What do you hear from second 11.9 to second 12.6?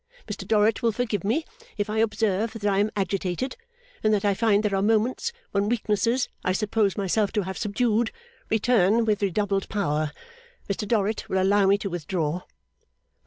withdraw.